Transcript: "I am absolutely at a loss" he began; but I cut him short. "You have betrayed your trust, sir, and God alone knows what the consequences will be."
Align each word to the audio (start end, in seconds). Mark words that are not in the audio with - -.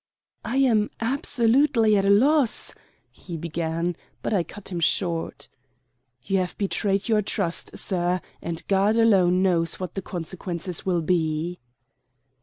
"I 0.43 0.55
am 0.57 0.89
absolutely 0.99 1.95
at 1.95 2.05
a 2.05 2.09
loss" 2.09 2.73
he 3.11 3.37
began; 3.37 3.95
but 4.23 4.33
I 4.33 4.41
cut 4.41 4.69
him 4.69 4.79
short. 4.79 5.47
"You 6.23 6.39
have 6.39 6.57
betrayed 6.57 7.07
your 7.07 7.21
trust, 7.21 7.77
sir, 7.77 8.19
and 8.41 8.63
God 8.67 8.95
alone 8.97 9.43
knows 9.43 9.79
what 9.79 9.93
the 9.93 10.01
consequences 10.01 10.87
will 10.87 11.01
be." 11.03 11.59